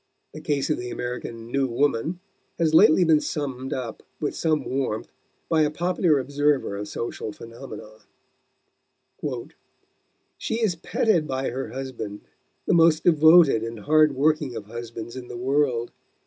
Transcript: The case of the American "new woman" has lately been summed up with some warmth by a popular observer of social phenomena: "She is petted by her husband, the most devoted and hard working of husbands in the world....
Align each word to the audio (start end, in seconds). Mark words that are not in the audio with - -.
The 0.33 0.41
case 0.41 0.71
of 0.71 0.79
the 0.79 0.89
American 0.89 1.51
"new 1.51 1.67
woman" 1.67 2.21
has 2.57 2.73
lately 2.73 3.03
been 3.03 3.19
summed 3.21 3.71
up 3.71 4.01
with 4.19 4.35
some 4.35 4.65
warmth 4.65 5.11
by 5.47 5.61
a 5.61 5.69
popular 5.69 6.17
observer 6.17 6.75
of 6.75 6.87
social 6.87 7.31
phenomena: 7.31 7.87
"She 10.39 10.55
is 10.59 10.73
petted 10.75 11.27
by 11.27 11.51
her 11.51 11.69
husband, 11.69 12.21
the 12.65 12.73
most 12.73 13.03
devoted 13.03 13.61
and 13.61 13.81
hard 13.81 14.15
working 14.15 14.55
of 14.55 14.65
husbands 14.65 15.15
in 15.15 15.27
the 15.27 15.37
world.... 15.37 15.91